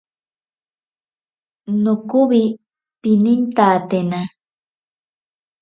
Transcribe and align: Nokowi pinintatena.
Nokowi 1.83 2.41
pinintatena. 3.01 4.21